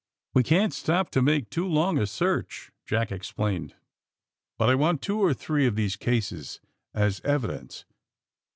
[0.35, 3.75] '^We can't stop to make too long a search, '^ Jack explained.
[4.59, 6.59] ^^Bnt I want two or three of these cases
[6.91, 7.85] as evidence."